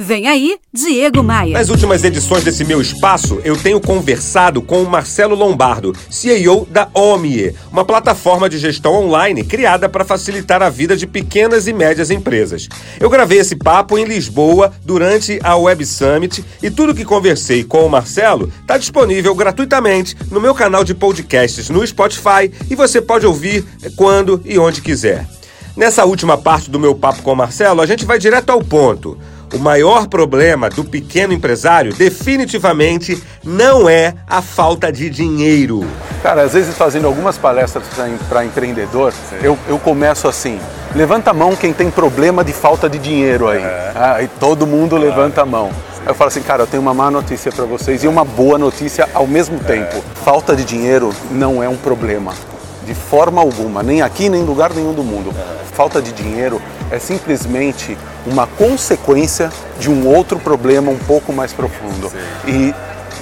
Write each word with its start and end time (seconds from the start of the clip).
Vem 0.00 0.28
aí, 0.28 0.56
Diego 0.72 1.24
Maia. 1.24 1.54
Nas 1.54 1.70
últimas 1.70 2.04
edições 2.04 2.44
desse 2.44 2.62
meu 2.62 2.80
espaço, 2.80 3.40
eu 3.42 3.56
tenho 3.56 3.80
conversado 3.80 4.62
com 4.62 4.80
o 4.80 4.88
Marcelo 4.88 5.34
Lombardo, 5.34 5.92
CEO 6.08 6.64
da 6.70 6.88
OMIE, 6.94 7.52
uma 7.72 7.84
plataforma 7.84 8.48
de 8.48 8.58
gestão 8.58 8.94
online 8.94 9.42
criada 9.42 9.88
para 9.88 10.04
facilitar 10.04 10.62
a 10.62 10.70
vida 10.70 10.96
de 10.96 11.04
pequenas 11.04 11.66
e 11.66 11.72
médias 11.72 12.12
empresas. 12.12 12.68
Eu 13.00 13.10
gravei 13.10 13.40
esse 13.40 13.56
papo 13.56 13.98
em 13.98 14.04
Lisboa 14.04 14.72
durante 14.84 15.40
a 15.42 15.56
Web 15.56 15.84
Summit 15.84 16.44
e 16.62 16.70
tudo 16.70 16.94
que 16.94 17.04
conversei 17.04 17.64
com 17.64 17.84
o 17.84 17.90
Marcelo 17.90 18.52
está 18.60 18.78
disponível 18.78 19.34
gratuitamente 19.34 20.16
no 20.30 20.40
meu 20.40 20.54
canal 20.54 20.84
de 20.84 20.94
podcasts 20.94 21.70
no 21.70 21.84
Spotify 21.84 22.52
e 22.70 22.76
você 22.76 23.02
pode 23.02 23.26
ouvir 23.26 23.64
quando 23.96 24.40
e 24.44 24.60
onde 24.60 24.80
quiser. 24.80 25.26
Nessa 25.76 26.04
última 26.04 26.38
parte 26.38 26.70
do 26.70 26.78
meu 26.78 26.94
papo 26.94 27.22
com 27.22 27.32
o 27.32 27.36
Marcelo, 27.36 27.80
a 27.80 27.86
gente 27.86 28.04
vai 28.04 28.18
direto 28.18 28.50
ao 28.50 28.62
ponto. 28.62 29.18
O 29.52 29.58
maior 29.58 30.06
problema 30.08 30.68
do 30.68 30.84
pequeno 30.84 31.32
empresário 31.32 31.94
definitivamente 31.94 33.22
não 33.42 33.88
é 33.88 34.14
a 34.26 34.42
falta 34.42 34.92
de 34.92 35.08
dinheiro. 35.08 35.86
Cara, 36.22 36.42
às 36.42 36.52
vezes 36.52 36.76
fazendo 36.76 37.06
algumas 37.06 37.38
palestras 37.38 37.84
para 38.28 38.44
empreendedor, 38.44 39.12
eu, 39.42 39.58
eu 39.66 39.78
começo 39.78 40.28
assim: 40.28 40.60
levanta 40.94 41.30
a 41.30 41.34
mão 41.34 41.56
quem 41.56 41.72
tem 41.72 41.90
problema 41.90 42.44
de 42.44 42.52
falta 42.52 42.88
de 42.88 42.98
dinheiro 42.98 43.48
aí. 43.48 43.62
É. 43.62 43.92
Ah, 43.94 44.22
e 44.22 44.28
todo 44.28 44.66
mundo 44.66 44.96
ah. 44.96 44.98
levanta 44.98 45.42
a 45.42 45.46
mão. 45.46 45.70
Aí 46.00 46.08
eu 46.08 46.14
falo 46.14 46.28
assim, 46.28 46.42
cara, 46.42 46.62
eu 46.62 46.66
tenho 46.66 46.82
uma 46.82 46.94
má 46.94 47.10
notícia 47.10 47.50
para 47.50 47.64
vocês 47.64 48.04
e 48.04 48.08
uma 48.08 48.24
boa 48.24 48.58
notícia 48.58 49.08
ao 49.14 49.26
mesmo 49.26 49.58
tempo. 49.60 49.96
É. 49.96 50.24
Falta 50.24 50.54
de 50.54 50.64
dinheiro 50.64 51.10
não 51.30 51.62
é 51.62 51.68
um 51.68 51.76
problema 51.76 52.34
de 52.88 52.94
forma 52.94 53.38
alguma, 53.38 53.82
nem 53.82 54.00
aqui 54.00 54.30
nem 54.30 54.40
em 54.40 54.44
lugar 54.46 54.72
nenhum 54.72 54.94
do 54.94 55.04
mundo. 55.04 55.34
Falta 55.74 56.00
de 56.00 56.10
dinheiro 56.10 56.60
é 56.90 56.98
simplesmente 56.98 57.98
uma 58.26 58.46
consequência 58.46 59.52
de 59.78 59.90
um 59.90 60.08
outro 60.08 60.38
problema 60.38 60.90
um 60.90 60.96
pouco 60.96 61.30
mais 61.30 61.52
profundo. 61.52 62.10
E 62.46 62.74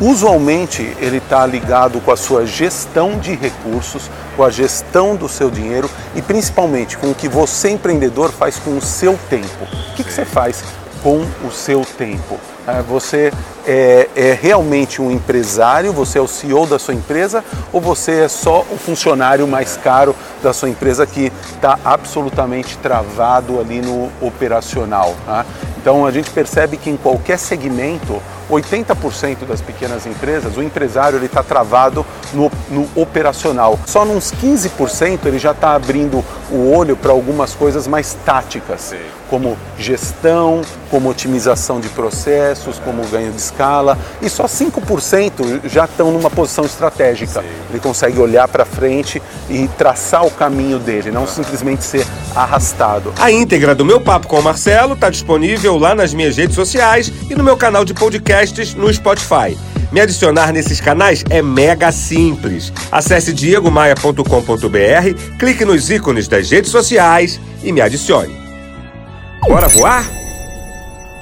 usualmente 0.00 0.96
ele 0.98 1.18
está 1.18 1.44
ligado 1.44 2.00
com 2.00 2.10
a 2.10 2.16
sua 2.16 2.46
gestão 2.46 3.18
de 3.18 3.34
recursos, 3.34 4.10
com 4.34 4.42
a 4.42 4.50
gestão 4.50 5.14
do 5.14 5.28
seu 5.28 5.50
dinheiro 5.50 5.90
e 6.16 6.22
principalmente 6.22 6.96
com 6.96 7.10
o 7.10 7.14
que 7.14 7.28
você 7.28 7.68
empreendedor 7.68 8.32
faz 8.32 8.56
com 8.56 8.78
o 8.78 8.80
seu 8.80 9.18
tempo. 9.28 9.64
O 9.90 9.94
que, 9.94 10.04
que 10.04 10.12
você 10.12 10.24
faz 10.24 10.64
com 11.02 11.24
o 11.46 11.50
seu 11.50 11.84
tempo? 11.84 12.38
Ah, 12.66 12.82
você 12.82 13.32
é, 13.66 14.08
é, 14.14 14.38
realmente 14.40 15.00
um 15.00 15.10
empresário, 15.10 15.92
você 15.92 16.18
é 16.18 16.20
o 16.20 16.28
CEO 16.28 16.66
da 16.66 16.78
sua 16.78 16.94
empresa 16.94 17.44
ou 17.72 17.80
você 17.80 18.22
é 18.22 18.28
só 18.28 18.60
o 18.70 18.76
funcionário 18.76 19.46
mais 19.46 19.76
caro 19.76 20.14
da 20.42 20.52
sua 20.52 20.68
empresa 20.68 21.06
que 21.06 21.32
está 21.54 21.78
absolutamente 21.84 22.76
travado 22.78 23.60
ali 23.60 23.80
no 23.80 24.10
operacional? 24.20 25.14
Tá? 25.26 25.44
Então 25.76 26.04
a 26.04 26.10
gente 26.10 26.30
percebe 26.30 26.76
que 26.76 26.90
em 26.90 26.96
qualquer 26.96 27.38
segmento 27.38 28.20
80% 28.50 29.46
das 29.46 29.60
pequenas 29.60 30.06
empresas, 30.06 30.56
o 30.56 30.62
empresário 30.62 31.18
ele 31.18 31.26
está 31.26 31.42
travado 31.42 32.04
no, 32.32 32.50
no, 32.70 32.88
operacional. 32.94 33.78
Só 33.86 34.04
nos 34.04 34.32
15% 34.32 35.26
ele 35.26 35.38
já 35.38 35.52
está 35.52 35.74
abrindo 35.74 36.24
o 36.50 36.72
olho 36.72 36.96
para 36.96 37.12
algumas 37.12 37.54
coisas 37.54 37.86
mais 37.86 38.16
táticas, 38.24 38.80
Sim. 38.80 38.98
como 39.28 39.56
gestão, 39.78 40.62
como 40.90 41.08
otimização 41.08 41.80
de 41.80 41.88
processos, 41.90 42.78
como 42.80 43.06
ganho 43.06 43.30
de 43.30 43.38
escala. 43.38 43.96
E 44.20 44.28
só 44.28 44.44
5% 44.44 45.68
já 45.68 45.84
estão 45.84 46.10
numa 46.10 46.30
posição 46.30 46.64
estratégica. 46.64 47.40
Sim. 47.40 47.48
Ele 47.70 47.78
consegue 47.78 48.18
olhar 48.18 48.48
para 48.48 48.64
frente 48.64 49.22
e 49.48 49.68
traçar 49.68 50.26
o 50.26 50.30
caminho 50.30 50.78
dele, 50.78 51.10
não 51.10 51.26
simplesmente 51.26 51.84
ser 51.84 52.06
arrastado. 52.34 53.12
A 53.18 53.30
íntegra 53.30 53.74
do 53.74 53.84
meu 53.84 54.00
papo 54.00 54.26
com 54.26 54.38
o 54.38 54.42
Marcelo 54.42 54.94
está 54.94 55.08
disponível 55.08 55.78
lá 55.78 55.94
nas 55.94 56.12
minhas 56.12 56.36
redes 56.36 56.54
sociais 56.54 57.12
e 57.28 57.34
no 57.34 57.44
meu 57.44 57.56
canal 57.56 57.84
de 57.84 57.94
podcast 57.94 58.39
podcasts 58.40 58.74
no 58.74 58.92
Spotify. 58.92 59.56
Me 59.92 60.00
adicionar 60.00 60.52
nesses 60.52 60.80
canais 60.80 61.24
é 61.28 61.42
mega 61.42 61.92
simples. 61.92 62.72
Acesse 62.90 63.32
diegomaia.com.br, 63.32 65.38
clique 65.38 65.64
nos 65.64 65.90
ícones 65.90 66.28
das 66.28 66.50
redes 66.50 66.70
sociais 66.70 67.40
e 67.62 67.72
me 67.72 67.80
adicione. 67.80 68.34
Bora 69.46 69.68
voar? 69.68 70.04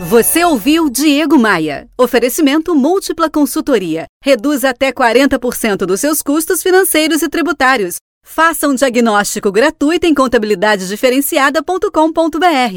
Você 0.00 0.44
ouviu 0.44 0.90
Diego 0.90 1.38
Maia. 1.38 1.86
Oferecimento 1.96 2.74
múltipla 2.74 3.30
consultoria. 3.30 4.06
Reduz 4.22 4.64
até 4.64 4.92
40% 4.92 5.86
dos 5.86 6.00
seus 6.00 6.20
custos 6.20 6.62
financeiros 6.62 7.22
e 7.22 7.28
tributários. 7.28 7.96
Faça 8.24 8.66
um 8.66 8.74
diagnóstico 8.74 9.52
gratuito 9.52 10.06
em 10.06 10.14
contabilidadediferenciada.com.br. 10.14 12.74